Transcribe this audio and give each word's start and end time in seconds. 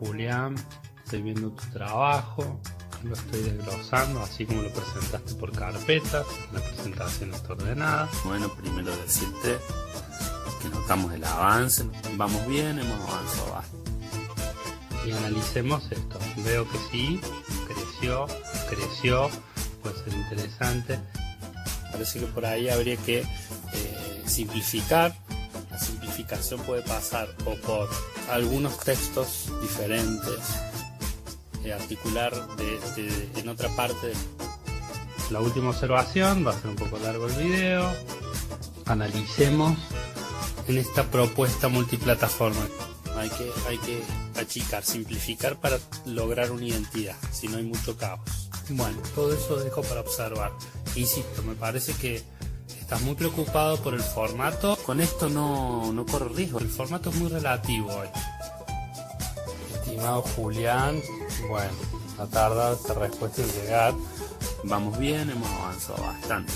Julián, 0.00 0.54
estoy 1.04 1.20
viendo 1.20 1.50
tu 1.50 1.62
trabajo, 1.72 2.58
lo 3.04 3.12
estoy 3.12 3.42
desglosando 3.42 4.22
así 4.22 4.46
como 4.46 4.62
lo 4.62 4.70
presentaste 4.72 5.34
por 5.34 5.52
carpetas, 5.52 6.26
la 6.54 6.60
presentación 6.60 7.34
está 7.34 7.52
ordenada. 7.52 8.08
Bueno, 8.24 8.48
primero 8.54 8.96
decirte 8.96 9.58
que 10.62 10.68
notamos 10.70 11.12
el 11.12 11.22
avance, 11.22 11.84
vamos 12.16 12.46
bien, 12.46 12.78
hemos 12.78 13.10
avanzado 13.10 13.52
bastante. 13.52 13.90
Y 15.06 15.12
analicemos 15.12 15.92
esto, 15.92 16.18
veo 16.44 16.66
que 16.70 16.78
sí, 16.90 17.20
creció, 17.68 18.26
creció, 18.70 19.28
puede 19.82 20.02
ser 20.02 20.14
interesante. 20.14 20.98
Parece 21.92 22.20
que 22.20 22.26
por 22.26 22.46
ahí 22.46 22.70
habría 22.70 22.96
que 22.96 23.18
eh, 23.20 24.22
simplificar. 24.24 25.14
La 25.70 25.78
simplificación 25.78 26.60
puede 26.62 26.82
pasar 26.82 27.28
o 27.44 27.54
por 27.56 27.88
algunos 28.30 28.78
textos 28.78 29.52
diferentes, 29.60 30.38
eh, 31.64 31.72
articular 31.72 32.32
en 33.36 33.48
otra 33.48 33.68
parte. 33.76 34.12
La 35.30 35.40
última 35.40 35.70
observación, 35.70 36.46
va 36.46 36.52
a 36.52 36.60
ser 36.60 36.70
un 36.70 36.76
poco 36.76 36.98
largo 36.98 37.26
el 37.26 37.34
video. 37.34 37.92
Analicemos 38.86 39.78
en 40.66 40.78
esta 40.78 41.04
propuesta 41.04 41.68
multiplataforma. 41.68 42.66
Hay 43.16 43.28
que, 43.30 43.50
hay 43.68 43.78
que 43.78 44.02
achicar, 44.40 44.84
simplificar 44.84 45.60
para 45.60 45.78
lograr 46.06 46.50
una 46.52 46.64
identidad, 46.64 47.16
si 47.32 47.48
no 47.48 47.58
hay 47.58 47.64
mucho 47.64 47.96
caos. 47.96 48.20
Bueno, 48.70 48.98
todo 49.14 49.34
eso 49.34 49.56
dejo 49.56 49.82
para 49.82 50.00
observar. 50.00 50.52
Insisto, 50.96 51.42
me 51.42 51.54
parece 51.54 51.92
que 51.94 52.22
estás 52.90 53.02
muy 53.06 53.14
preocupado 53.14 53.76
por 53.76 53.94
el 53.94 54.02
formato. 54.02 54.76
Con 54.84 55.00
esto 55.00 55.28
no, 55.28 55.92
no 55.92 56.04
corro 56.04 56.28
riesgo. 56.28 56.58
El 56.58 56.68
formato 56.68 57.10
es 57.10 57.16
muy 57.16 57.30
relativo 57.30 57.88
hoy. 57.88 58.08
Estimado 59.74 60.22
Julián, 60.22 61.00
bueno, 61.48 61.70
no 62.18 62.26
tarda 62.26 62.72
esta 62.72 62.94
respuesta 62.94 63.42
en 63.42 63.52
llegar. 63.52 63.94
Vamos 64.64 64.98
bien, 64.98 65.30
hemos 65.30 65.48
avanzado 65.48 66.02
bastante, 66.02 66.52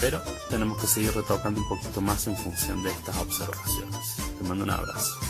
pero 0.00 0.22
tenemos 0.48 0.80
que 0.80 0.86
seguir 0.86 1.14
retocando 1.14 1.60
un 1.60 1.68
poquito 1.68 2.00
más 2.00 2.26
en 2.26 2.36
función 2.38 2.82
de 2.82 2.90
estas 2.92 3.18
observaciones. 3.18 4.16
Te 4.38 4.48
mando 4.48 4.64
un 4.64 4.70
abrazo. 4.70 5.25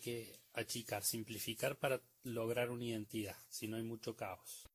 Que 0.00 0.32
achicar, 0.54 1.02
simplificar 1.02 1.76
para 1.76 2.00
lograr 2.24 2.70
una 2.70 2.84
identidad, 2.84 3.36
si 3.48 3.68
no 3.68 3.76
hay 3.76 3.82
mucho 3.82 4.16
caos. 4.16 4.66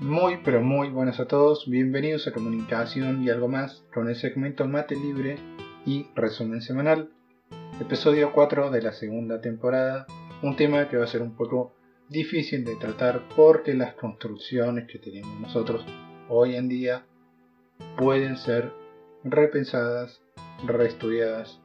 Muy 0.00 0.38
pero 0.44 0.60
muy 0.60 0.90
buenas 0.90 1.18
a 1.18 1.26
todos, 1.26 1.68
bienvenidos 1.68 2.26
a 2.26 2.32
Comunicación 2.32 3.22
y 3.24 3.30
algo 3.30 3.48
más 3.48 3.82
con 3.92 4.08
el 4.08 4.16
segmento 4.16 4.66
Mate 4.66 4.96
Libre 4.96 5.36
y 5.86 6.06
resumen 6.14 6.60
semanal, 6.60 7.10
episodio 7.80 8.32
4 8.32 8.70
de 8.70 8.82
la 8.82 8.92
segunda 8.92 9.40
temporada, 9.40 10.06
un 10.42 10.56
tema 10.56 10.88
que 10.88 10.98
va 10.98 11.04
a 11.04 11.08
ser 11.08 11.22
un 11.22 11.34
poco 11.34 11.74
difícil 12.08 12.64
de 12.64 12.76
tratar 12.76 13.28
porque 13.34 13.72
las 13.74 13.94
construcciones 13.94 14.86
que 14.88 14.98
tenemos 14.98 15.40
nosotros 15.40 15.84
hoy 16.28 16.56
en 16.56 16.68
día 16.68 17.06
pueden 17.96 18.36
ser 18.36 18.72
repensadas, 19.24 20.20
reestudiadas, 20.66 21.60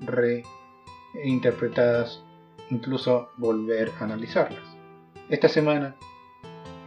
reinterpretadas 1.14 2.25
incluso 2.70 3.30
volver 3.38 3.92
a 4.00 4.04
analizarlas. 4.04 4.64
Esta 5.30 5.50
semana, 5.50 5.96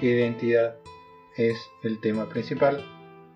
identidad 0.01 0.77
es 1.37 1.57
el 1.83 2.01
tema 2.01 2.29
principal, 2.29 2.85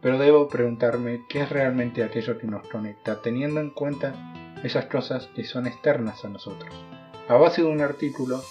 pero 0.01 0.19
debo 0.19 0.49
preguntarme 0.49 1.25
qué 1.29 1.43
es 1.43 1.51
realmente 1.51 2.03
aquello 2.03 2.39
que 2.39 2.47
nos 2.47 2.67
conecta, 2.69 3.21
teniendo 3.23 3.61
en 3.61 3.71
cuenta 3.71 4.15
esas 4.63 4.87
cosas 4.87 5.29
que 5.35 5.45
son 5.45 5.67
externas 5.67 6.25
a 6.25 6.29
nosotros. 6.29 6.73
A 7.29 7.35
base 7.35 7.63
de 7.63 7.69
un 7.69 7.81
artículo 7.81 8.43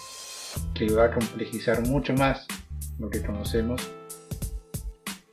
que 0.74 0.92
va 0.92 1.06
a 1.06 1.10
complejizar 1.12 1.86
mucho 1.86 2.14
más 2.14 2.46
lo 2.98 3.10
que 3.10 3.22
conocemos, 3.22 3.90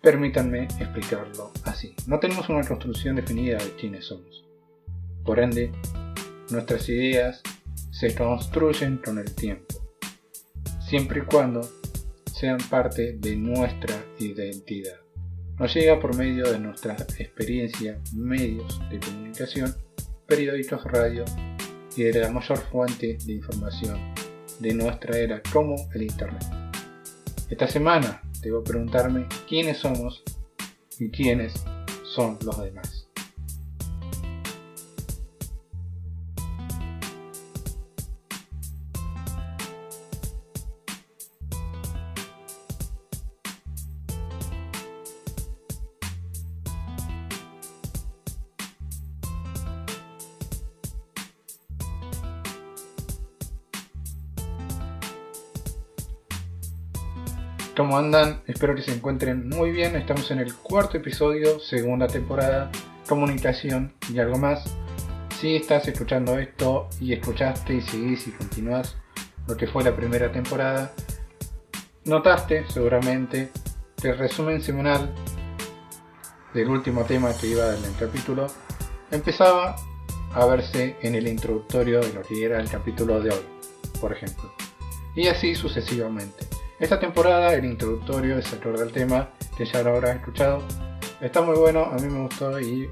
permítanme 0.02 0.64
explicarlo 0.80 1.52
así. 1.66 1.96
No 2.08 2.20
tenemos 2.20 2.50
una 2.50 2.66
construcción 2.66 3.16
definida 3.16 3.58
de 3.58 3.76
quiénes 3.76 4.06
somos. 4.06 4.46
Por 5.26 5.40
ende, 5.40 5.72
nuestras 6.50 6.88
ideas 6.90 7.42
se 8.00 8.16
construyen 8.16 8.96
con 9.04 9.18
el 9.18 9.36
tiempo, 9.36 9.76
siempre 10.80 11.20
y 11.20 11.26
cuando 11.26 11.70
sean 12.34 12.58
parte 12.70 13.18
de 13.18 13.36
nuestra 13.36 13.94
identidad. 14.20 14.96
Nos 15.58 15.74
llega 15.74 16.00
por 16.00 16.16
medio 16.16 16.50
de 16.50 16.60
nuestra 16.60 16.94
experiencia, 16.94 18.00
medios 18.14 18.80
de 18.90 19.02
comunicación, 19.02 19.76
periódicos, 20.26 20.82
radio 20.86 21.26
y 21.98 22.04
de 22.04 22.22
la 22.22 22.32
mayor 22.32 22.60
fuente 22.72 23.18
de 23.26 23.34
información 23.34 24.00
de 24.60 24.74
nuestra 24.76 25.18
era 25.18 25.42
como 25.52 25.76
el 25.94 26.04
Internet. 26.04 26.46
Esta 27.50 27.68
semana 27.68 28.22
debo 28.42 28.64
preguntarme 28.64 29.28
quiénes 29.46 29.80
somos 29.80 30.24
y 31.00 31.10
quiénes 31.10 31.54
son 32.06 32.40
los 32.46 32.64
demás. 32.64 32.99
¿Cómo 57.90 57.98
andan? 57.98 58.44
Espero 58.46 58.76
que 58.76 58.84
se 58.84 58.94
encuentren 58.94 59.50
muy 59.50 59.72
bien. 59.72 59.96
Estamos 59.96 60.30
en 60.30 60.38
el 60.38 60.54
cuarto 60.54 60.98
episodio, 60.98 61.60
segunda 61.60 62.06
temporada, 62.06 62.70
comunicación 63.08 63.94
y 64.14 64.20
algo 64.20 64.38
más. 64.38 64.64
Si 65.40 65.56
estás 65.56 65.88
escuchando 65.88 66.38
esto 66.38 66.88
y 67.02 67.14
escuchaste 67.14 67.74
y 67.74 67.82
seguís 67.82 68.28
y 68.28 68.32
continúas 68.32 68.96
lo 69.48 69.58
que 69.58 69.66
fue 69.66 69.84
la 69.84 69.96
primera 69.96 70.32
temporada, 70.32 70.94
notaste 72.06 72.64
seguramente 72.70 73.50
el 74.04 74.20
resumen 74.20 74.62
semanal 74.62 75.12
del 76.54 76.70
último 76.70 77.06
tema 77.06 77.36
que 77.42 77.48
iba 77.48 77.76
en 77.76 77.84
el 77.84 77.96
capítulo 78.00 78.46
empezaba 79.10 79.78
a 80.36 80.46
verse 80.46 80.96
en 81.02 81.16
el 81.16 81.28
introductorio 81.28 82.02
de 82.02 82.14
lo 82.14 82.22
que 82.22 82.46
era 82.46 82.62
el 82.62 82.70
capítulo 82.70 83.20
de 83.20 83.32
hoy, 83.32 83.46
por 84.00 84.14
ejemplo. 84.14 84.54
Y 85.16 85.26
así 85.26 85.56
sucesivamente. 85.56 86.59
Esta 86.80 86.98
temporada, 86.98 87.54
el 87.54 87.66
introductorio 87.66 88.38
es 88.38 88.54
acorde 88.54 88.84
al 88.84 88.92
tema, 88.94 89.30
que 89.58 89.66
ya 89.66 89.84
lo 89.84 89.96
habrás 89.96 90.16
escuchado. 90.16 90.64
Está 91.20 91.42
muy 91.42 91.58
bueno, 91.58 91.84
a 91.84 91.96
mí 91.96 92.08
me 92.08 92.22
gustó 92.22 92.58
y 92.58 92.90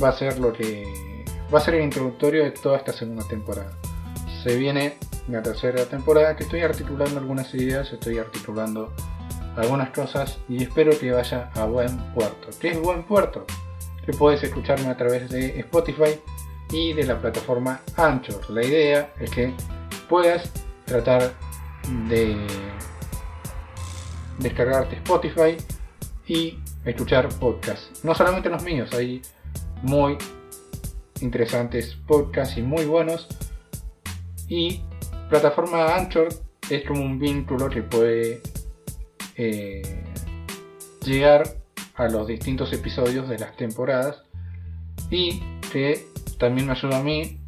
va 0.00 0.10
a 0.10 0.12
ser 0.12 0.38
lo 0.38 0.52
que. 0.52 1.24
va 1.52 1.58
a 1.58 1.60
ser 1.60 1.74
el 1.74 1.82
introductorio 1.82 2.44
de 2.44 2.52
toda 2.52 2.76
esta 2.78 2.92
segunda 2.92 3.26
temporada. 3.26 3.72
Se 4.44 4.56
viene 4.56 4.98
la 5.26 5.42
tercera 5.42 5.84
temporada 5.86 6.36
que 6.36 6.44
estoy 6.44 6.60
articulando 6.60 7.18
algunas 7.18 7.52
ideas, 7.54 7.92
estoy 7.92 8.18
articulando 8.18 8.92
algunas 9.56 9.90
cosas 9.90 10.38
y 10.48 10.62
espero 10.62 10.96
que 10.96 11.10
vaya 11.10 11.50
a 11.54 11.64
buen 11.64 12.14
puerto. 12.14 12.50
¿Qué 12.60 12.68
es 12.68 12.80
buen 12.80 13.02
puerto? 13.02 13.46
Que 14.06 14.12
puedes 14.12 14.44
escucharme 14.44 14.90
a 14.90 14.96
través 14.96 15.28
de 15.28 15.58
Spotify 15.58 16.20
y 16.70 16.92
de 16.92 17.02
la 17.02 17.18
plataforma 17.18 17.80
Anchor. 17.96 18.48
La 18.50 18.64
idea 18.64 19.12
es 19.18 19.30
que 19.30 19.52
puedas 20.08 20.52
tratar 20.84 21.32
de 22.08 22.36
descargarte 24.38 24.96
Spotify 24.96 25.56
y 26.26 26.58
escuchar 26.84 27.28
podcasts. 27.38 28.04
No 28.04 28.14
solamente 28.14 28.48
los 28.48 28.62
míos, 28.62 28.92
hay 28.92 29.22
muy 29.82 30.16
interesantes 31.20 31.96
podcasts 32.06 32.56
y 32.56 32.62
muy 32.62 32.84
buenos. 32.84 33.28
Y 34.48 34.82
plataforma 35.28 35.94
Anchor 35.94 36.28
es 36.70 36.84
como 36.86 37.02
un 37.02 37.18
vínculo 37.18 37.68
que 37.68 37.82
puede 37.82 38.40
eh, 39.36 39.82
llegar 41.04 41.44
a 41.96 42.08
los 42.08 42.26
distintos 42.26 42.72
episodios 42.72 43.28
de 43.28 43.38
las 43.38 43.56
temporadas 43.56 44.22
y 45.10 45.40
que 45.72 46.06
también 46.38 46.66
me 46.66 46.72
ayuda 46.72 46.98
a 46.98 47.02
mí 47.02 47.40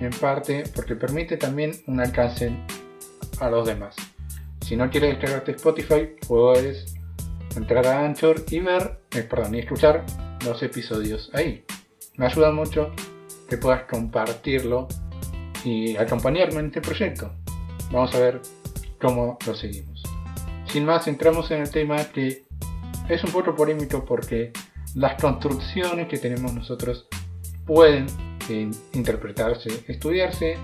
en 0.00 0.10
parte 0.10 0.64
porque 0.74 0.96
permite 0.96 1.36
también 1.36 1.72
un 1.86 2.00
alcance 2.00 2.52
a 3.40 3.50
los 3.50 3.66
demás. 3.66 3.94
Si 4.60 4.76
no 4.76 4.90
quieres 4.90 5.10
descargarte 5.10 5.52
Spotify, 5.52 6.08
puedes 6.26 6.94
entrar 7.56 7.86
a 7.86 8.04
Anchor 8.04 8.44
y 8.50 8.60
ver, 8.60 9.00
eh, 9.12 9.22
perdón, 9.22 9.54
y 9.54 9.60
escuchar 9.60 10.04
los 10.44 10.62
episodios 10.62 11.30
ahí. 11.32 11.64
me 12.16 12.26
ayuda 12.26 12.50
mucho 12.50 12.92
que 13.48 13.56
puedas 13.56 13.84
compartirlo 13.84 14.88
y 15.64 15.96
acompañarme 15.96 16.60
en 16.60 16.66
este 16.66 16.80
proyecto. 16.80 17.32
Vamos 17.90 18.14
a 18.14 18.20
ver 18.20 18.40
cómo 19.00 19.38
lo 19.46 19.54
seguimos. 19.54 20.02
Sin 20.66 20.84
más, 20.84 21.06
entramos 21.06 21.50
en 21.50 21.62
el 21.62 21.70
tema 21.70 21.96
que 22.12 22.44
es 23.08 23.24
un 23.24 23.30
poco 23.30 23.54
polémico 23.54 24.04
porque 24.04 24.52
las 24.94 25.20
construcciones 25.20 26.08
que 26.08 26.18
tenemos 26.18 26.52
nosotros 26.52 27.06
pueden 27.66 28.06
interpretarse, 28.92 29.68
estudiarse 29.88 30.56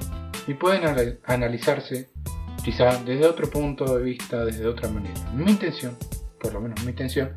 y 0.46 0.54
pueden 0.54 0.82
analizarse 1.26 2.10
quizá 2.64 2.96
desde 3.04 3.26
otro 3.26 3.50
punto 3.50 3.96
de 3.96 4.02
vista, 4.02 4.44
desde 4.44 4.66
otra 4.66 4.88
manera. 4.88 5.20
Mi 5.34 5.50
intención, 5.50 5.96
por 6.40 6.52
lo 6.52 6.60
menos 6.60 6.82
mi 6.84 6.90
intención, 6.90 7.32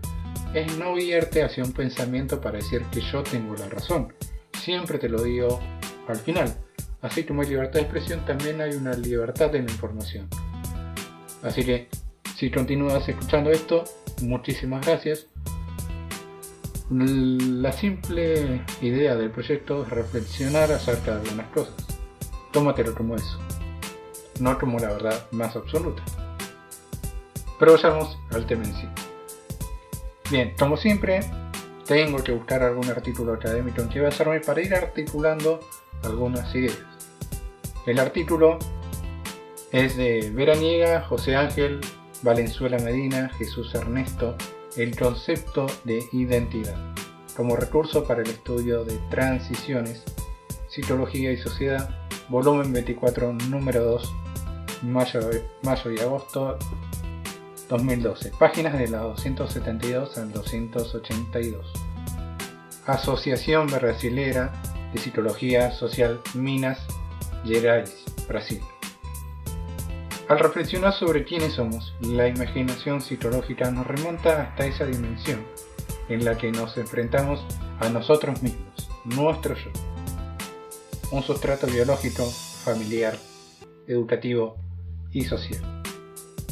es 0.54 0.78
no 0.78 0.96
guiarte 0.96 1.44
hacia 1.44 1.64
un 1.64 1.74
pensamiento 1.74 2.40
para 2.40 2.58
decir 2.58 2.84
que 2.92 3.02
yo 3.02 3.24
tengo 3.24 3.56
la 3.56 3.68
razón. 3.68 4.14
Siempre 4.54 5.00
te 5.00 5.10
lo 5.10 5.22
digo 5.22 5.60
al 6.08 6.18
final. 6.18 6.56
Así 7.02 7.24
como 7.24 7.42
hay 7.42 7.50
libertad 7.50 7.76
de 7.76 7.82
expresión, 7.82 8.26
también 8.26 8.62
hay 8.62 8.74
una 8.76 8.94
libertad 8.94 9.52
de 9.52 9.62
la 9.62 9.72
información. 9.72 10.28
Así 11.44 11.64
que, 11.64 11.88
si 12.36 12.50
continúas 12.50 13.08
escuchando 13.08 13.52
esto, 13.52 13.84
muchísimas 14.22 14.86
gracias. 14.86 15.28
La 16.90 17.72
simple 17.72 18.62
idea 18.82 19.16
del 19.16 19.30
proyecto 19.30 19.84
es 19.84 19.90
reflexionar 19.90 20.72
acerca 20.72 21.16
de 21.16 21.22
algunas 21.22 21.48
cosas. 21.52 21.76
Tómatelo 22.52 22.96
como 22.96 23.16
eso, 23.16 23.40
no 24.40 24.58
como 24.58 24.80
la 24.80 24.90
verdad 24.90 25.28
más 25.32 25.56
absoluta. 25.56 26.04
Pero 27.60 27.74
vayamos 27.74 28.18
al 28.32 28.46
tema 28.46 28.66
en 28.66 28.76
sí. 28.76 28.88
Bien, 30.30 30.54
como 30.58 30.76
siempre, 30.76 31.22
tengo 31.86 32.24
que 32.24 32.32
buscar 32.32 32.64
algún 32.64 32.90
artículo 32.90 33.34
académico 33.34 33.82
en 33.82 33.90
que 33.90 34.02
basarme 34.02 34.40
para 34.40 34.62
ir 34.62 34.74
articulando 34.74 35.60
algunas 36.04 36.54
ideas. 36.56 36.78
El 37.86 38.00
artículo 38.00 38.58
es 39.72 39.96
de 39.96 40.32
Veraniega, 40.34 41.02
José 41.02 41.36
Ángel, 41.36 41.80
Valenzuela 42.24 42.80
Medina, 42.80 43.30
Jesús 43.38 43.76
Ernesto, 43.76 44.36
el 44.78 44.98
concepto 44.98 45.68
de 45.84 46.04
identidad, 46.12 46.76
como 47.38 47.56
recurso 47.56 48.04
para 48.04 48.24
el 48.24 48.30
estudio 48.30 48.84
de 48.84 48.98
transiciones, 49.10 50.04
psicología 50.68 51.32
y 51.32 51.38
sociedad, 51.38 51.90
volumen 52.30 52.74
24, 52.74 53.34
número 53.34 53.84
2, 53.84 54.16
mayo, 54.86 55.20
mayo 55.64 55.92
y 55.92 56.00
agosto 56.00 56.58
2012, 57.70 58.32
páginas 58.40 58.78
de 58.78 58.88
la 58.88 59.00
272 59.00 60.18
al 60.18 60.32
282. 60.32 61.74
Asociación 62.86 63.68
Brasilera 63.68 64.54
de 64.94 65.00
Psicología 65.00 65.72
Social 65.72 66.22
Minas 66.36 66.80
Gerais, 67.44 68.04
Brasil. 68.28 68.62
Al 70.30 70.40
reflexionar 70.40 70.94
sobre 70.94 71.24
quiénes 71.24 71.54
somos, 71.54 71.94
la 72.02 72.28
imaginación 72.28 73.02
psicológica 73.02 73.72
nos 73.72 73.86
remonta 73.88 74.42
hasta 74.42 74.66
esa 74.66 74.86
dimensión 74.86 75.44
en 76.10 76.26
la 76.26 76.38
que 76.38 76.52
nos 76.52 76.78
enfrentamos 76.78 77.44
a 77.80 77.90
nosotros 77.90 78.42
mismos, 78.44 78.90
nuestro 79.06 79.56
yo. 79.56 79.72
Un 81.12 81.24
sustrato 81.24 81.68
biológico, 81.68 82.26
familiar, 82.64 83.18
educativo 83.88 84.65
y 85.16 85.24
social. 85.24 85.62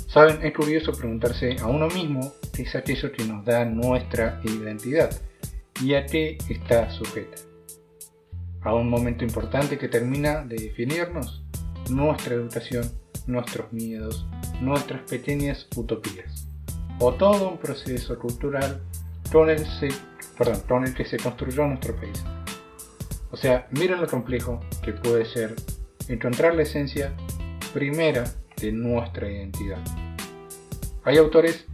Saben, 0.08 0.40
es 0.44 0.54
curioso 0.54 0.94
preguntarse 0.94 1.58
a 1.62 1.68
uno 1.68 1.88
mismo 1.88 2.34
qué 2.54 2.64
es 2.64 2.76
aquello 2.76 3.12
que 3.12 3.26
nos 3.26 3.44
da 3.44 3.66
nuestra 3.66 4.40
identidad 4.44 5.10
y 5.82 5.96
a 5.96 6.06
qué 6.06 6.38
está 6.50 6.90
sujeta. 6.92 7.38
A 8.62 8.74
un 8.74 8.90
momento 8.90 9.26
importante 9.26 9.78
que 9.78 9.90
termina 9.90 10.46
de 10.46 10.56
definirnos, 10.56 11.44
nuestra 11.90 12.36
educación 12.36 12.90
nuestros 13.28 13.72
miedos, 13.72 14.26
nuestras 14.62 15.02
pequeñas 15.10 15.68
utopías, 15.76 16.48
o 17.00 17.14
todo 17.14 17.50
un 17.50 17.58
proceso 17.58 18.18
cultural 18.20 18.82
con 19.32 19.50
el, 19.50 19.66
con 20.68 20.84
el 20.86 20.94
que 20.94 21.06
se 21.06 21.18
construyó 21.18 21.66
nuestro 21.68 21.96
país. 21.96 22.24
O 23.32 23.38
sea, 23.38 23.68
miren 23.72 24.00
lo 24.02 24.08
complejo 24.08 24.60
que 24.84 24.94
puede 24.94 25.26
ser 25.26 25.56
encontrar 26.08 26.56
la 26.56 26.64
esencia 26.64 27.14
primera 27.74 28.26
de 28.64 28.72
nuestra 28.72 29.30
identidad. 29.30 29.80
Hay 31.04 31.18
autores, 31.18 31.66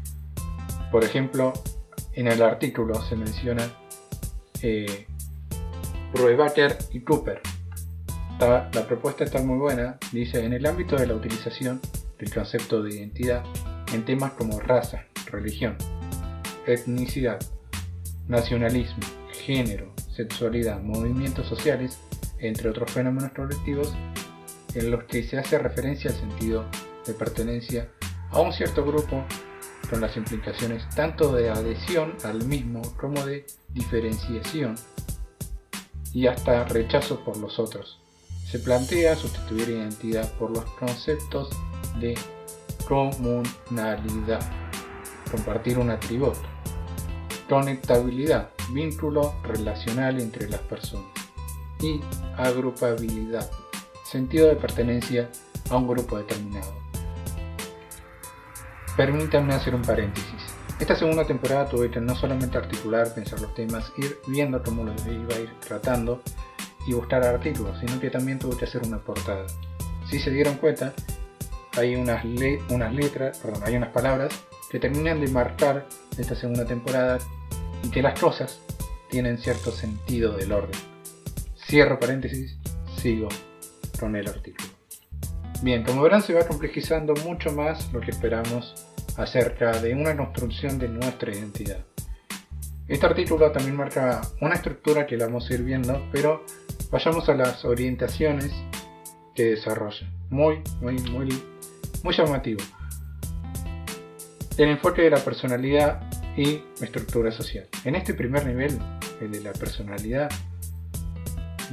por 0.91 1.03
ejemplo, 1.03 1.53
en 2.13 2.27
el 2.27 2.41
artículo 2.41 2.95
se 2.95 3.15
menciona 3.15 3.71
eh, 4.63 5.05
y 6.91 6.99
Cooper, 7.01 7.41
la 8.39 8.87
propuesta 8.87 9.23
está 9.23 9.41
muy 9.43 9.59
buena, 9.59 9.99
dice, 10.11 10.43
en 10.43 10.53
el 10.53 10.65
ámbito 10.65 10.95
de 10.95 11.05
la 11.05 11.13
utilización 11.13 11.79
del 12.17 12.33
concepto 12.33 12.81
de 12.81 12.95
identidad 12.95 13.43
en 13.93 14.03
temas 14.03 14.31
como 14.31 14.59
raza, 14.59 15.05
religión, 15.31 15.77
etnicidad, 16.65 17.39
nacionalismo, 18.27 19.03
género, 19.31 19.93
sexualidad, 20.11 20.81
movimientos 20.81 21.47
sociales, 21.47 21.99
entre 22.39 22.69
otros 22.69 22.91
fenómenos 22.91 23.31
colectivos, 23.33 23.93
en 24.75 24.91
los 24.91 25.03
que 25.05 25.23
se 25.23 25.37
hace 25.37 25.57
referencia 25.57 26.11
al 26.11 26.17
sentido 26.17 26.65
de 27.05 27.13
pertenencia 27.13 27.89
a 28.31 28.39
un 28.39 28.53
cierto 28.53 28.85
grupo 28.85 29.23
con 29.89 30.01
las 30.01 30.15
implicaciones 30.17 30.87
tanto 30.95 31.33
de 31.33 31.49
adhesión 31.49 32.15
al 32.23 32.45
mismo 32.45 32.81
como 32.97 33.25
de 33.25 33.45
diferenciación 33.69 34.75
y 36.13 36.27
hasta 36.27 36.65
rechazo 36.65 37.23
por 37.23 37.37
los 37.37 37.59
otros. 37.59 37.99
Se 38.45 38.59
plantea 38.59 39.15
sustituir 39.15 39.69
identidad 39.69 40.31
por 40.33 40.51
los 40.51 40.65
conceptos 40.71 41.49
de 41.99 42.15
comunalidad, 42.87 44.41
compartir 45.31 45.77
un 45.77 45.91
atributo, 45.91 46.41
conectabilidad, 47.47 48.49
vínculo 48.71 49.35
relacional 49.43 50.19
entre 50.19 50.49
las 50.49 50.61
personas 50.61 51.11
y 51.81 52.01
agrupabilidad, 52.37 53.49
sentido 54.09 54.47
de 54.47 54.55
pertenencia 54.55 55.29
a 55.69 55.77
un 55.77 55.87
grupo 55.87 56.17
determinado. 56.17 56.73
Permítanme 58.97 59.53
hacer 59.53 59.75
un 59.75 59.83
paréntesis. 59.83 60.41
Esta 60.79 60.95
segunda 60.95 61.25
temporada 61.25 61.67
tuve 61.67 61.91
que 61.91 61.99
no 61.99 62.15
solamente 62.15 62.57
articular, 62.57 63.13
pensar 63.13 63.39
los 63.39 63.53
temas, 63.53 63.91
ir 63.97 64.17
viendo 64.27 64.63
cómo 64.63 64.83
los 64.83 65.05
iba 65.05 65.35
a 65.35 65.39
ir 65.39 65.51
tratando, 65.59 66.21
y 66.87 66.93
buscar 66.93 67.23
artículos, 67.23 67.77
sino 67.79 67.99
que 67.99 68.09
también 68.09 68.39
tuve 68.39 68.57
que 68.57 68.65
hacer 68.65 68.81
una 68.83 68.97
portada. 68.97 69.45
Si 70.09 70.19
se 70.19 70.31
dieron 70.31 70.55
cuenta, 70.55 70.93
hay 71.77 71.95
unas, 71.95 72.23
unas 72.69 72.93
letras, 72.93 73.37
perdón, 73.37 73.61
hay 73.65 73.75
unas 73.75 73.89
palabras 73.89 74.33
que 74.71 74.79
terminan 74.79 75.21
de 75.21 75.27
marcar 75.27 75.85
esta 76.17 76.35
segunda 76.35 76.65
temporada 76.65 77.19
y 77.83 77.89
que 77.89 78.01
las 78.01 78.19
cosas 78.19 78.61
tienen 79.09 79.37
cierto 79.37 79.71
sentido 79.71 80.35
del 80.35 80.51
orden. 80.51 80.79
Cierro 81.67 81.99
paréntesis, 81.99 82.57
sigo 82.97 83.29
con 83.99 84.15
el 84.15 84.27
artículo. 84.27 84.69
Bien, 85.61 85.83
como 85.83 86.01
verán 86.01 86.21
se 86.21 86.33
va 86.33 86.47
complejizando 86.47 87.13
mucho 87.25 87.51
más 87.51 87.91
lo 87.91 87.99
que 88.01 88.11
esperamos 88.11 88.85
acerca 89.17 89.79
de 89.79 89.93
una 89.93 90.15
construcción 90.15 90.79
de 90.79 90.87
nuestra 90.87 91.31
identidad. 91.31 91.85
Este 92.87 93.05
artículo 93.05 93.51
también 93.51 93.75
marca 93.75 94.21
una 94.41 94.55
estructura 94.55 95.05
que 95.05 95.17
la 95.17 95.25
vamos 95.25 95.49
a 95.49 95.53
ir 95.53 95.63
viendo, 95.63 96.01
pero 96.11 96.43
Vayamos 96.91 97.29
a 97.29 97.35
las 97.35 97.65
orientaciones 97.65 98.51
que 99.35 99.51
desarrolla. 99.51 100.11
Muy, 100.31 100.63
muy, 100.81 100.95
muy, 101.11 101.43
muy 102.03 102.15
llamativo. 102.15 102.61
El 104.57 104.69
enfoque 104.69 105.03
de 105.03 105.11
la 105.11 105.19
personalidad 105.19 106.01
y 106.35 106.63
estructura 106.81 107.31
social. 107.31 107.67
En 107.85 107.95
este 107.95 108.15
primer 108.15 108.47
nivel, 108.47 108.79
el 109.21 109.31
de 109.31 109.41
la 109.41 109.53
personalidad, 109.53 110.31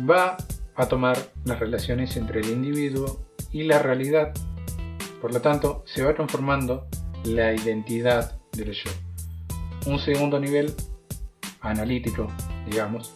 va 0.08 0.36
a 0.76 0.86
tomar 0.88 1.16
las 1.44 1.58
relaciones 1.58 2.16
entre 2.16 2.40
el 2.40 2.50
individuo 2.50 3.26
y 3.50 3.64
la 3.64 3.78
realidad. 3.78 4.32
Por 5.20 5.32
lo 5.32 5.40
tanto, 5.40 5.82
se 5.86 6.02
va 6.02 6.14
conformando 6.14 6.86
la 7.24 7.54
identidad 7.54 8.38
del 8.52 8.72
yo. 8.72 8.90
Un 9.86 9.98
segundo 9.98 10.38
nivel 10.38 10.74
analítico, 11.60 12.28
digamos, 12.68 13.14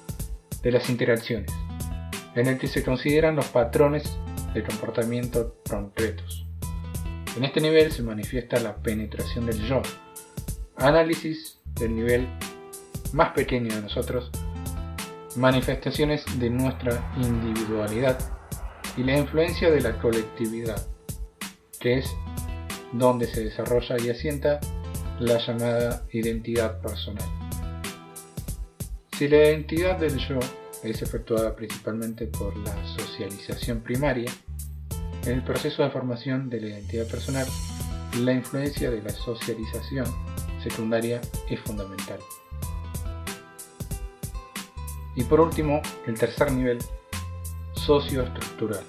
de 0.62 0.72
las 0.72 0.88
interacciones 0.90 1.50
en 2.34 2.46
el 2.46 2.58
que 2.58 2.68
se 2.68 2.84
consideran 2.84 3.36
los 3.36 3.46
patrones 3.46 4.18
de 4.54 4.62
comportamiento 4.62 5.56
concretos. 5.68 6.46
En 7.36 7.44
este 7.44 7.60
nivel 7.60 7.92
se 7.92 8.02
manifiesta 8.02 8.60
la 8.60 8.76
penetración 8.76 9.46
del 9.46 9.60
yo, 9.66 9.82
análisis 10.76 11.60
del 11.78 11.94
nivel 11.94 12.28
más 13.12 13.32
pequeño 13.32 13.74
de 13.74 13.82
nosotros, 13.82 14.30
manifestaciones 15.36 16.24
de 16.38 16.50
nuestra 16.50 17.12
individualidad 17.16 18.18
y 18.96 19.04
la 19.04 19.18
influencia 19.18 19.70
de 19.70 19.80
la 19.80 19.98
colectividad, 19.98 20.80
que 21.78 21.98
es 21.98 22.10
donde 22.92 23.26
se 23.26 23.44
desarrolla 23.44 23.96
y 23.98 24.10
asienta 24.10 24.60
la 25.18 25.38
llamada 25.38 26.04
identidad 26.12 26.80
personal. 26.80 27.28
Si 29.16 29.28
la 29.28 29.36
identidad 29.36 29.98
del 29.98 30.16
yo 30.18 30.38
es 30.82 31.02
efectuada 31.02 31.54
principalmente 31.54 32.26
por 32.26 32.56
la 32.56 32.74
socialización 32.96 33.80
primaria. 33.80 34.30
En 35.24 35.32
el 35.32 35.44
proceso 35.44 35.82
de 35.82 35.90
formación 35.90 36.48
de 36.48 36.60
la 36.60 36.68
identidad 36.68 37.06
personal, 37.06 37.46
la 38.20 38.32
influencia 38.32 38.90
de 38.90 39.02
la 39.02 39.10
socialización 39.10 40.06
secundaria 40.62 41.20
es 41.48 41.60
fundamental. 41.60 42.18
Y 45.14 45.24
por 45.24 45.40
último, 45.40 45.82
el 46.06 46.18
tercer 46.18 46.52
nivel, 46.52 46.78
socioestructural. 47.74 48.84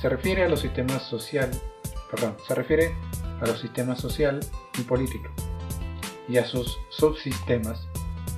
Se 0.00 0.08
refiere 0.08 0.44
a 0.44 0.48
los 0.48 0.60
sistemas 0.60 1.02
social, 1.02 1.50
perdón, 2.10 2.36
se 2.46 2.54
refiere 2.54 2.94
a 3.40 3.46
los 3.46 3.60
sistemas 3.60 4.00
social 4.00 4.40
y 4.78 4.82
político 4.82 5.30
y 6.28 6.38
a 6.38 6.46
sus 6.46 6.78
subsistemas 6.90 7.86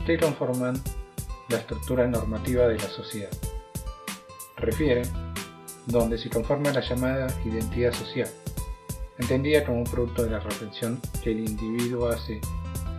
que 0.06 0.18
conforman 0.18 0.80
la 1.48 1.58
estructura 1.58 2.06
normativa 2.06 2.66
de 2.66 2.78
la 2.78 2.88
sociedad. 2.88 3.30
Refiere 4.56 5.02
donde 5.86 6.18
se 6.18 6.30
conforma 6.30 6.72
la 6.72 6.80
llamada 6.80 7.26
identidad 7.44 7.92
social, 7.92 8.28
entendida 9.18 9.64
como 9.64 9.78
un 9.78 9.84
producto 9.84 10.24
de 10.24 10.30
la 10.30 10.40
reflexión 10.40 11.00
que 11.22 11.32
el 11.32 11.40
individuo 11.40 12.08
hace 12.08 12.40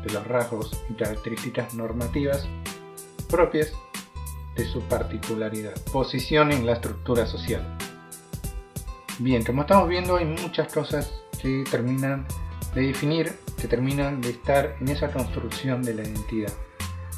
de 0.03 0.13
los 0.13 0.27
rasgos 0.27 0.71
y 0.89 0.93
características 0.93 1.73
normativas 1.73 2.47
propias 3.33 3.73
de 4.55 4.63
su 4.63 4.79
particularidad, 4.81 5.73
posición 5.91 6.51
en 6.51 6.67
la 6.67 6.73
estructura 6.73 7.25
social. 7.25 7.63
Bien, 9.17 9.43
como 9.43 9.63
estamos 9.63 9.89
viendo 9.89 10.17
hay 10.17 10.25
muchas 10.25 10.71
cosas 10.71 11.11
que 11.41 11.63
terminan 11.71 12.27
de 12.75 12.81
definir, 12.83 13.33
que 13.59 13.67
terminan 13.67 14.21
de 14.21 14.29
estar 14.29 14.75
en 14.79 14.87
esa 14.87 15.11
construcción 15.11 15.81
de 15.81 15.95
la 15.95 16.03
identidad. 16.03 16.53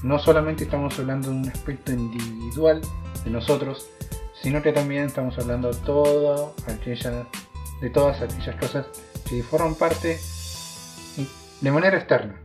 No 0.04 0.18
solamente 0.18 0.64
estamos 0.64 0.98
hablando 1.00 1.32
de 1.32 1.36
un 1.36 1.50
aspecto 1.50 1.92
individual 1.92 2.80
de 3.26 3.30
nosotros, 3.30 3.90
sino 4.42 4.62
que 4.62 4.72
también 4.72 5.08
estamos 5.08 5.38
hablando 5.38 5.72
todo 5.72 6.56
aquella, 6.66 7.28
de 7.82 7.90
todas 7.90 8.22
aquellas 8.22 8.56
cosas 8.56 8.86
que 9.28 9.44
forman 9.44 9.76
parte 9.76 10.18
de 11.60 11.72
manera 11.72 11.98
externa 11.98 12.40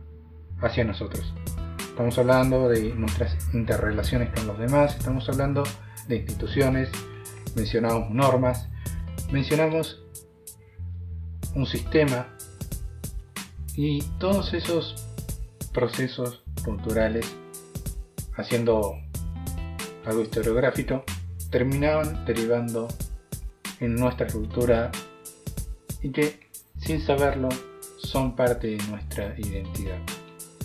hacia 0.61 0.83
nosotros. 0.83 1.33
Estamos 2.01 2.17
hablando 2.17 2.67
de 2.67 2.95
nuestras 2.95 3.37
interrelaciones 3.53 4.31
con 4.33 4.47
los 4.47 4.57
demás, 4.57 4.95
estamos 4.97 5.29
hablando 5.29 5.61
de 6.07 6.15
instituciones, 6.15 6.89
mencionamos 7.55 8.09
normas, 8.09 8.67
mencionamos 9.31 10.01
un 11.53 11.67
sistema 11.67 12.35
y 13.75 14.01
todos 14.17 14.51
esos 14.55 15.13
procesos 15.75 16.41
culturales, 16.65 17.35
haciendo 18.35 18.95
algo 20.03 20.23
historiográfico, 20.23 21.03
terminaban 21.51 22.25
derivando 22.25 22.87
en 23.79 23.95
nuestra 23.95 24.25
cultura 24.25 24.89
y 26.01 26.09
que, 26.09 26.49
sin 26.79 26.99
saberlo, 26.99 27.49
son 27.99 28.35
parte 28.35 28.75
de 28.75 28.77
nuestra 28.87 29.35
identidad. 29.37 29.99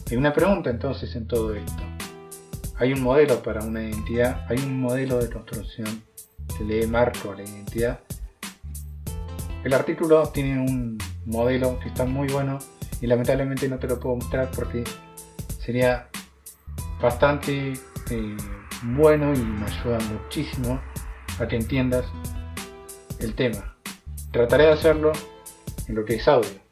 Hay 0.08 0.16
una 0.16 0.32
pregunta 0.32 0.70
entonces 0.70 1.16
en 1.16 1.26
todo 1.26 1.52
esto. 1.52 1.82
Hay 2.76 2.92
un 2.92 3.02
modelo 3.02 3.42
para 3.42 3.64
una 3.64 3.82
identidad, 3.82 4.46
hay 4.48 4.58
un 4.58 4.80
modelo 4.80 5.18
de 5.18 5.28
construcción 5.28 6.04
que 6.56 6.62
le 6.62 6.86
marco 6.86 7.32
a 7.32 7.34
la 7.34 7.42
identidad. 7.42 7.98
El 9.64 9.74
artículo 9.74 10.28
tiene 10.28 10.60
un 10.60 10.96
modelo 11.24 11.80
que 11.80 11.88
está 11.88 12.04
muy 12.04 12.28
bueno 12.28 12.60
y 13.00 13.08
lamentablemente 13.08 13.68
no 13.68 13.80
te 13.80 13.88
lo 13.88 13.98
puedo 13.98 14.14
mostrar 14.14 14.48
porque 14.54 14.84
sería 15.58 16.08
bastante 17.02 17.72
eh, 18.10 18.36
bueno 18.82 19.34
y 19.34 19.38
me 19.38 19.66
ayuda 19.66 19.98
muchísimo 20.12 20.80
a 21.40 21.48
que 21.48 21.56
entiendas 21.56 22.04
el 23.18 23.34
tema. 23.34 23.76
Trataré 24.30 24.66
de 24.66 24.72
hacerlo 24.72 25.10
en 25.88 25.96
lo 25.96 26.04
que 26.04 26.14
es 26.14 26.28
audio. 26.28 26.64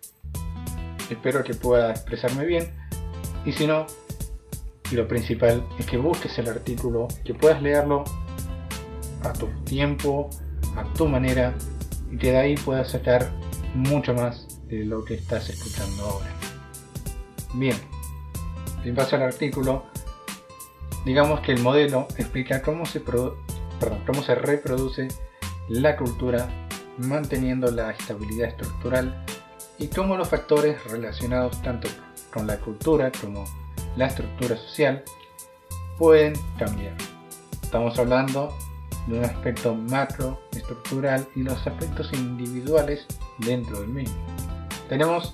Espero 1.10 1.42
que 1.42 1.54
pueda 1.54 1.90
expresarme 1.90 2.46
bien 2.46 2.83
y 3.44 3.52
si 3.52 3.66
no, 3.66 3.86
lo 4.92 5.08
principal 5.08 5.66
es 5.78 5.86
que 5.86 5.96
busques 5.96 6.38
el 6.38 6.48
artículo, 6.48 7.08
que 7.24 7.34
puedas 7.34 7.60
leerlo 7.62 8.04
a 9.22 9.32
tu 9.32 9.46
tiempo, 9.64 10.30
a 10.76 10.84
tu 10.94 11.08
manera 11.08 11.54
y 12.10 12.16
que 12.16 12.32
de 12.32 12.38
ahí 12.38 12.54
puedas 12.56 12.90
sacar 12.90 13.30
mucho 13.74 14.14
más 14.14 14.46
de 14.68 14.84
lo 14.84 15.04
que 15.04 15.14
estás 15.14 15.48
escuchando 15.50 16.04
ahora. 16.04 16.30
Bien, 17.54 17.76
en 18.84 18.94
base 18.94 19.16
al 19.16 19.22
artículo, 19.22 19.84
digamos 21.04 21.40
que 21.40 21.52
el 21.52 21.60
modelo 21.60 22.06
explica 22.16 22.62
cómo 22.62 22.86
se, 22.86 23.02
cómo 23.02 24.22
se 24.22 24.34
reproduce 24.34 25.08
la 25.68 25.96
cultura 25.96 26.48
manteniendo 26.98 27.70
la 27.70 27.90
estabilidad 27.90 28.48
estructural 28.48 29.24
y 29.78 29.88
cómo 29.88 30.16
los 30.16 30.28
factores 30.28 30.82
relacionados 30.84 31.60
tanto 31.62 31.88
con 32.34 32.48
la 32.48 32.58
cultura 32.58 33.12
como 33.20 33.44
la 33.96 34.06
estructura 34.06 34.56
social 34.56 35.04
pueden 35.96 36.34
cambiar. 36.58 36.96
Estamos 37.62 37.96
hablando 37.96 38.52
de 39.06 39.18
un 39.18 39.24
aspecto 39.24 39.74
macro 39.74 40.40
estructural 40.52 41.26
y 41.36 41.44
los 41.44 41.64
aspectos 41.66 42.12
individuales 42.12 43.06
dentro 43.38 43.80
del 43.80 43.88
mismo. 43.88 44.16
Tenemos, 44.88 45.32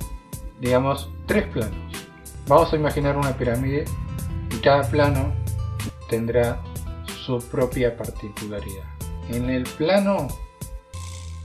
digamos, 0.60 1.10
tres 1.26 1.46
planos. 1.48 2.06
Vamos 2.46 2.72
a 2.72 2.76
imaginar 2.76 3.16
una 3.16 3.36
pirámide 3.36 3.84
y 4.50 4.56
cada 4.58 4.82
plano 4.82 5.32
tendrá 6.10 6.62
su 7.24 7.38
propia 7.38 7.96
particularidad. 7.96 8.84
En 9.30 9.48
el 9.48 9.62
plano 9.62 10.28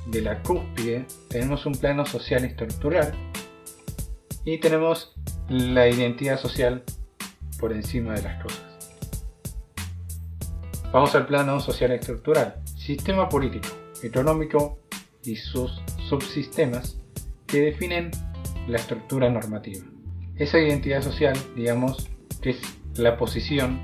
de 0.07 0.21
la 0.21 0.41
cúspide 0.43 1.05
tenemos 1.29 1.65
un 1.65 1.73
plano 1.73 2.05
social 2.05 2.43
estructural 2.43 3.13
y 4.43 4.59
tenemos 4.59 5.15
la 5.49 5.87
identidad 5.87 6.39
social 6.39 6.83
por 7.59 7.71
encima 7.73 8.13
de 8.13 8.23
las 8.23 8.41
cosas. 8.41 8.63
Vamos 10.91 11.13
al 11.15 11.25
plano 11.25 11.59
social 11.59 11.91
estructural, 11.91 12.55
sistema 12.77 13.27
político, 13.27 13.67
económico 14.01 14.79
y 15.23 15.35
sus 15.35 15.81
subsistemas 16.07 16.97
que 17.45 17.59
definen 17.61 18.11
la 18.67 18.77
estructura 18.77 19.29
normativa. 19.29 19.85
Esa 20.37 20.59
identidad 20.59 21.01
social, 21.01 21.37
digamos, 21.55 22.09
es 22.41 22.59
la 22.95 23.17
posición 23.17 23.81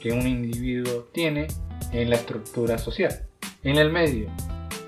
que 0.00 0.12
un 0.12 0.26
individuo 0.26 1.08
tiene 1.12 1.46
en 1.92 2.10
la 2.10 2.16
estructura 2.16 2.78
social. 2.78 3.26
En 3.62 3.76
el 3.76 3.92
medio, 3.92 4.30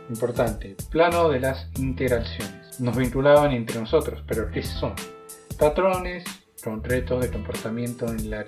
importante, 0.09 0.77
plano 0.91 1.29
de 1.29 1.41
las 1.41 1.69
interacciones. 1.79 2.81
Nos 2.81 2.97
vinculaban 2.97 3.53
entre 3.53 3.79
nosotros, 3.79 4.23
pero 4.27 4.51
¿qué 4.51 4.63
son? 4.63 4.95
Patrones 5.63 6.25
concretos 6.65 7.23
de 7.23 7.31
comportamiento 7.31 8.09
en 8.09 8.31
la 8.31 8.45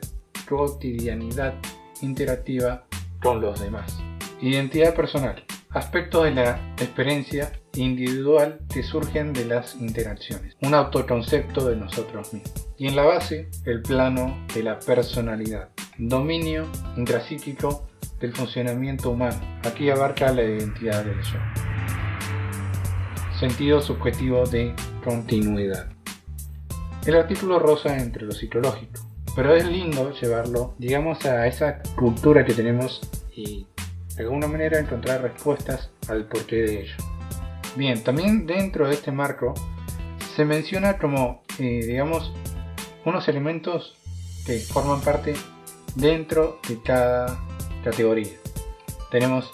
cotidianidad 0.48 1.54
interactiva 2.02 2.86
con 3.22 3.40
los 3.40 3.60
demás. 3.60 3.96
Identidad 4.40 4.96
personal. 4.96 5.44
Aspectos 5.70 6.24
de 6.24 6.32
la 6.32 6.74
experiencia 6.76 7.52
individual 7.74 8.58
que 8.68 8.82
surgen 8.82 9.32
de 9.32 9.44
las 9.44 9.76
interacciones. 9.76 10.56
Un 10.60 10.74
autoconcepto 10.74 11.68
de 11.68 11.76
nosotros 11.76 12.34
mismos. 12.34 12.66
Y 12.78 12.88
en 12.88 12.96
la 12.96 13.04
base, 13.04 13.48
el 13.64 13.80
plano 13.82 14.44
de 14.52 14.64
la 14.64 14.80
personalidad 14.80 15.68
dominio 15.98 16.66
intrapsíquico 16.96 17.86
del 18.18 18.34
funcionamiento 18.34 19.10
humano. 19.10 19.40
Aquí 19.62 19.88
abarca 19.88 20.32
la 20.32 20.42
identidad 20.42 21.04
del 21.04 21.22
yo. 21.22 21.38
Sentido 23.38 23.80
subjetivo 23.80 24.44
de 24.46 24.74
continuidad. 25.04 25.93
El 27.06 27.16
artículo 27.16 27.58
rosa 27.58 27.98
entre 27.98 28.24
lo 28.24 28.32
psicológico, 28.32 29.00
pero 29.36 29.54
es 29.54 29.66
lindo 29.66 30.12
llevarlo, 30.12 30.74
digamos, 30.78 31.24
a 31.26 31.46
esa 31.46 31.82
cultura 31.96 32.44
que 32.46 32.54
tenemos 32.54 33.00
y 33.34 33.66
de 34.16 34.22
alguna 34.22 34.46
manera 34.46 34.78
encontrar 34.78 35.20
respuestas 35.20 35.90
al 36.08 36.24
porqué 36.24 36.56
de 36.56 36.80
ello. 36.82 36.96
Bien, 37.76 38.02
también 38.02 38.46
dentro 38.46 38.88
de 38.88 38.94
este 38.94 39.12
marco 39.12 39.52
se 40.34 40.44
menciona 40.44 40.96
como, 40.96 41.42
eh, 41.58 41.80
digamos, 41.84 42.32
unos 43.04 43.28
elementos 43.28 43.96
que 44.46 44.58
forman 44.58 45.00
parte 45.00 45.34
dentro 45.96 46.58
de 46.68 46.80
cada 46.82 47.38
categoría. 47.82 48.38
Tenemos 49.10 49.50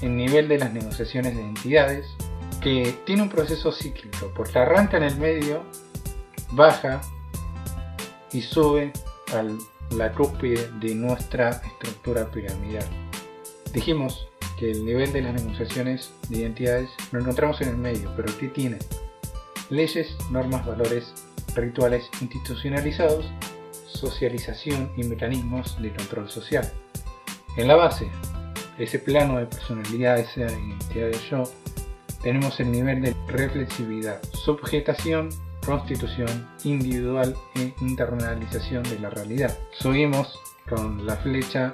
el 0.00 0.16
nivel 0.16 0.48
de 0.48 0.58
las 0.58 0.72
negociaciones 0.72 1.36
de 1.36 1.42
entidades, 1.42 2.06
que 2.60 2.94
tiene 3.06 3.22
un 3.22 3.28
proceso 3.28 3.72
cíclico, 3.72 4.32
porque 4.34 4.58
arranca 4.58 4.96
en 4.96 5.04
el 5.04 5.16
medio, 5.16 5.62
baja 6.52 7.00
y 8.32 8.40
sube 8.40 8.92
a 9.34 9.44
la 9.94 10.12
cúspide 10.12 10.70
de 10.80 10.94
nuestra 10.94 11.50
estructura 11.50 12.30
piramidal. 12.30 12.86
Dijimos 13.72 14.28
que 14.58 14.70
el 14.70 14.84
nivel 14.84 15.12
de 15.12 15.22
las 15.22 15.34
negociaciones 15.42 16.12
de 16.28 16.38
identidades 16.38 16.90
lo 17.10 17.20
encontramos 17.20 17.60
en 17.60 17.68
el 17.68 17.76
medio, 17.76 18.12
pero 18.16 18.32
¿qué 18.38 18.48
tiene? 18.48 18.78
Leyes, 19.70 20.16
normas, 20.30 20.66
valores, 20.66 21.12
rituales 21.54 22.08
institucionalizados 22.20 23.26
socialización 24.02 24.90
y 24.96 25.04
mecanismos 25.04 25.80
de 25.80 25.92
control 25.94 26.28
social. 26.28 26.68
En 27.56 27.68
la 27.68 27.76
base, 27.76 28.08
ese 28.76 28.98
plano 28.98 29.38
de 29.38 29.46
personalidad, 29.46 30.18
esa 30.18 30.40
identidad 30.40 31.06
de 31.06 31.18
yo, 31.30 31.44
tenemos 32.20 32.58
el 32.58 32.72
nivel 32.72 33.02
de 33.02 33.14
reflexividad, 33.28 34.20
subjetación, 34.32 35.28
constitución 35.64 36.48
individual 36.64 37.34
e 37.54 37.72
internalización 37.80 38.82
de 38.84 38.98
la 38.98 39.10
realidad. 39.10 39.56
Subimos 39.72 40.38
con 40.68 41.06
la 41.06 41.16
flecha 41.16 41.72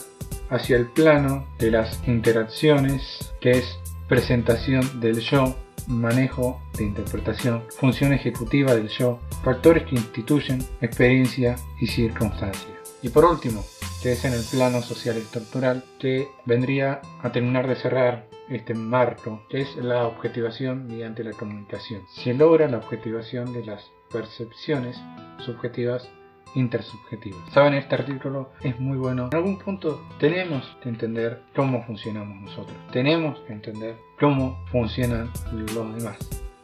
hacia 0.51 0.77
el 0.77 0.87
plano 0.87 1.47
de 1.59 1.71
las 1.71 2.01
interacciones, 2.07 3.33
que 3.41 3.53
es 3.53 3.79
presentación 4.09 5.01
del 5.01 5.21
yo, 5.21 5.57
manejo 5.87 6.61
de 6.77 6.85
interpretación, 6.85 7.63
función 7.79 8.13
ejecutiva 8.13 8.75
del 8.75 8.89
yo, 8.89 9.19
factores 9.43 9.85
que 9.85 9.97
instituyen 9.97 10.65
experiencia 10.81 11.57
y 11.81 11.87
circunstancia. 11.87 12.75
Y 13.03 13.09
por 13.11 13.25
último, 13.25 13.65
que 14.03 14.13
es 14.13 14.25
en 14.25 14.33
el 14.33 14.45
plano 14.45 14.83
social 14.83 15.17
estructural, 15.17 15.85
que 15.99 16.29
vendría 16.45 17.01
a 17.23 17.33
terminar 17.33 17.67
de 17.69 17.77
cerrar 17.77 18.28
este 18.51 18.75
marco, 18.75 19.43
es 19.51 19.77
la 19.77 20.07
objetivación 20.07 20.87
mediante 20.87 21.25
la 21.25 21.33
comunicación. 21.33 22.03
Se 22.09 22.35
logra 22.35 22.69
la 22.69 22.79
objetivación 22.79 23.53
de 23.53 23.65
las 23.65 23.91
percepciones 24.11 24.97
subjetivas 25.39 26.11
intersubjetivas. 26.55 27.41
Saben, 27.53 27.75
este 27.75 27.95
artículo 27.95 28.51
es 28.63 28.79
muy 28.81 28.97
bueno. 28.97 29.29
En 29.31 29.37
algún 29.37 29.59
punto 29.59 30.03
tenemos 30.19 30.65
que 30.83 30.89
entender 30.89 31.43
cómo 31.55 31.85
funcionamos 31.85 32.41
nosotros. 32.43 32.77
Tenemos 32.93 33.39
que 33.41 33.53
entender 33.53 33.97
cómo 34.19 34.59
funcionan 34.71 35.31
los 35.53 35.95
demás. 35.97 36.17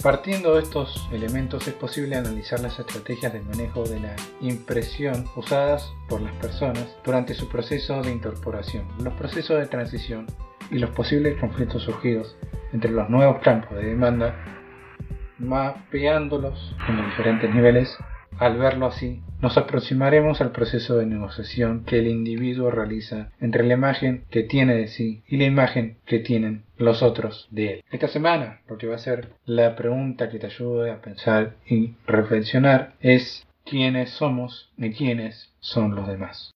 Partiendo 0.03 0.55
de 0.55 0.63
estos 0.63 1.09
elementos 1.13 1.67
es 1.67 1.73
posible 1.73 2.17
analizar 2.17 2.61
las 2.61 2.79
estrategias 2.79 3.33
de 3.33 3.41
manejo 3.41 3.85
de 3.85 4.01
la 4.01 4.15
impresión 4.43 5.25
usadas 5.35 5.95
por 6.11 6.21
las 6.21 6.35
personas 6.35 6.95
durante 7.03 7.33
su 7.33 7.49
proceso 7.49 8.03
de 8.03 8.13
incorporación, 8.13 8.87
los 9.03 9.15
procesos 9.15 9.59
de 9.59 9.67
transición 9.67 10.27
y 10.71 10.79
los 10.79 10.91
posibles 10.91 11.39
conflictos 11.39 11.83
surgidos 11.83 12.37
entre 12.73 12.91
los 12.91 13.09
nuevos 13.09 13.41
campos 13.41 13.77
de 13.77 13.87
demanda, 13.87 14.35
mapeándolos 15.39 16.77
en 16.89 16.97
los 16.97 17.07
diferentes 17.07 17.55
niveles. 17.55 17.97
Al 18.39 18.59
verlo 18.59 18.87
así, 18.87 19.23
nos 19.41 19.57
aproximaremos 19.57 20.41
al 20.41 20.51
proceso 20.51 20.97
de 20.97 21.07
negociación 21.07 21.85
que 21.85 22.01
el 22.01 22.09
individuo 22.09 22.71
realiza 22.73 23.31
entre 23.41 23.65
la 23.65 23.75
imagen 23.75 24.25
que 24.29 24.43
tiene 24.43 24.75
de 24.75 24.89
sí 24.89 25.23
y 25.29 25.37
la 25.37 25.45
imagen 25.45 25.99
que 26.05 26.19
tienen 26.19 26.65
los 26.77 27.03
otros 27.03 27.47
de 27.53 27.75
él. 27.75 27.85
Esta 27.93 28.09
semana 28.09 28.61
lo 28.69 28.77
que 28.77 28.89
va 28.89 28.97
a 28.97 28.99
ser 28.99 29.29
la 29.45 29.77
pregunta 29.77 30.31
que 30.31 30.41
te 30.41 30.47
ayude 30.47 30.91
a 30.91 31.01
pensar 31.01 31.55
y 31.65 31.95
reflexionar 32.09 32.95
es 33.01 33.47
quiénes 33.65 34.11
somos 34.11 34.73
y 34.79 34.91
quiénes 34.91 35.53
son 35.61 35.95
los 35.95 36.09
demás. 36.09 36.51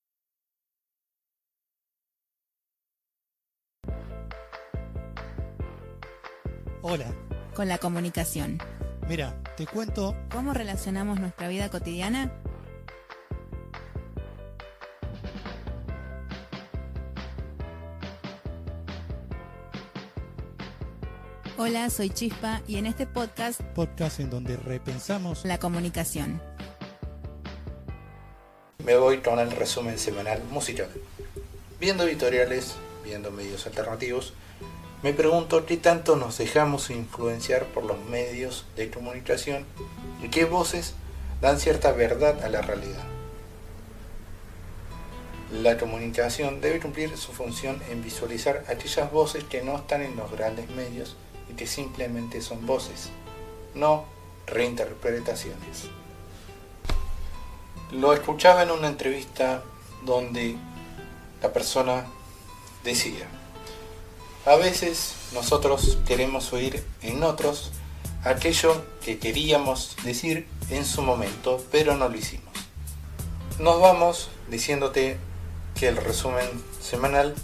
Hola. 6.83 7.07
Con 7.55 7.69
la 7.69 7.79
comunicación. 7.79 8.59
Mira, 9.09 9.35
te 9.57 9.67
cuento. 9.67 10.15
¿Cómo 10.31 10.55
relacionamos 10.55 11.19
nuestra 11.19 11.49
vida 11.49 11.71
cotidiana 11.71 12.33
Hola, 21.61 21.91
soy 21.91 22.11
Chispa 22.11 22.63
y 22.69 22.77
en 22.77 22.87
este 22.87 23.05
podcast, 23.05 23.61
podcast 23.75 24.21
en 24.21 24.31
donde 24.31 24.57
repensamos 24.57 25.45
la 25.45 25.59
comunicación. 25.59 26.41
Me 28.85 28.97
voy 28.97 29.19
con 29.19 29.41
el 29.41 29.51
resumen 29.51 29.99
semanal 29.99 30.41
musical. 30.45 30.89
Viendo 31.81 32.05
editoriales, 32.05 32.77
viendo 33.03 33.33
medios 33.33 33.67
alternativos, 33.67 34.35
me 35.03 35.13
pregunto 35.13 35.65
qué 35.65 35.77
tanto 35.77 36.17
nos 36.17 36.39
dejamos 36.39 36.91
influenciar 36.91 37.67
por 37.67 37.85
los 37.85 38.01
medios 38.07 38.65
de 38.77 38.91
comunicación 38.91 39.65
y 40.23 40.29
qué 40.29 40.45
voces 40.45 40.95
dan 41.41 41.61
cierta 41.61 41.93
verdad 41.93 42.43
a 42.45 42.49
la 42.49 42.63
realidad. 42.63 43.05
La 45.53 45.79
comunicación 45.79 46.61
debe 46.61 46.81
cumplir 46.81 47.17
su 47.17 47.33
función 47.33 47.81
en 47.91 48.03
visualizar 48.03 48.65
aquellas 48.69 49.11
voces 49.13 49.45
que 49.45 49.63
no 49.63 49.77
están 49.77 50.03
en 50.03 50.17
los 50.17 50.31
grandes 50.33 50.69
medios 50.71 51.17
y 51.49 51.55
que 51.55 51.67
simplemente 51.67 52.43
son 52.43 52.67
voces, 52.67 53.11
no 53.75 54.05
reinterpretaciones. 54.47 55.89
Lo 57.93 58.13
escuchaba 58.13 58.65
en 58.65 58.73
una 58.73 58.89
entrevista 58.89 59.63
donde 60.05 60.57
la 61.41 61.53
persona 61.53 62.05
decía, 62.85 63.27
a 64.49 64.57
veces 64.57 65.15
nosotros 65.33 65.99
queremos 66.07 66.53
oír 66.53 66.85
en 67.03 67.23
otros 67.23 67.71
aquello 68.25 68.85
que 69.05 69.19
queríamos 69.19 69.97
decir 70.05 70.47
en 70.71 70.85
su 70.85 71.03
momento, 71.03 71.65
pero 71.71 71.97
no 71.97 72.09
lo 72.09 72.17
hicimos. 72.17 72.53
Nos 73.59 73.81
vamos 73.81 74.31
diciéndote 74.51 75.19
que 75.75 75.89
el 75.89 75.97
resumen 75.97 76.47
semanal 76.81 77.35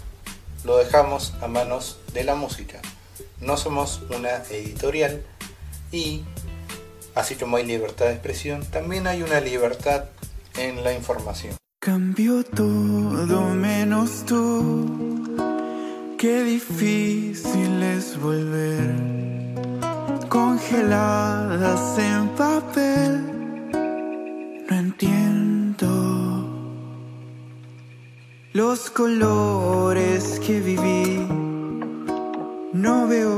lo 0.63 0.77
dejamos 0.77 1.33
a 1.41 1.47
manos 1.47 1.99
de 2.13 2.23
la 2.23 2.35
música 2.35 2.81
no 3.41 3.57
somos 3.57 4.01
una 4.15 4.43
editorial 4.49 5.23
y 5.91 6.23
así 7.13 7.35
como 7.35 7.57
hay 7.57 7.65
libertad 7.65 8.05
de 8.07 8.13
expresión, 8.13 8.65
también 8.65 9.07
hay 9.07 9.21
una 9.23 9.39
libertad 9.39 10.05
en 10.57 10.83
la 10.83 10.93
información. 10.93 11.55
Cambió 11.79 12.43
todo 12.43 13.41
menos 13.49 14.25
tú, 14.25 15.04
qué 16.25 16.43
difícil 16.43 17.83
es 17.83 18.19
volver, 18.19 18.89
congeladas 20.27 21.99
en 21.99 22.29
papel, 22.29 23.11
no 24.67 24.75
entiendo 24.75 25.87
los 28.53 28.89
colores 28.89 30.39
que 30.39 30.61
viví 30.61 31.27
no 32.73 33.07
veo 33.07 33.37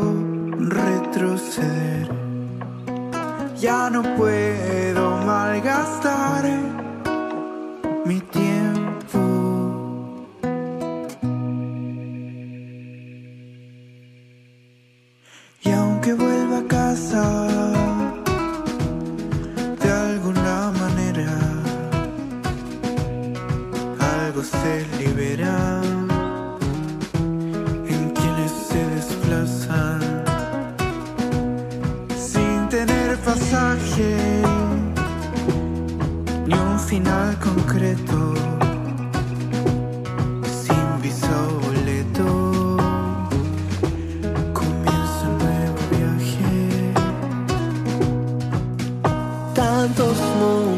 retroceder. 0.80 2.08
Ya 3.60 3.90
no 3.90 4.02
puedo 4.16 5.04
malgastar 5.26 6.44
mi 8.06 8.22
tiempo. 8.22 8.47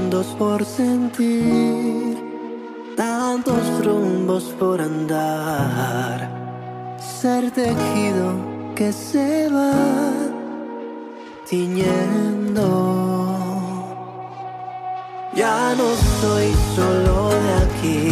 Por 0.09 0.65
sentir, 0.65 2.17
tantos 2.97 3.85
rumbos 3.85 4.45
por 4.59 4.81
andar, 4.81 6.27
ser 6.97 7.51
tejido 7.51 8.33
que 8.75 8.91
se 8.91 9.47
va 9.49 9.71
tiñendo. 11.47 12.65
Ya 15.35 15.75
no 15.77 15.89
soy 16.21 16.51
solo 16.75 17.29
de 17.29 17.53
aquí, 17.65 18.11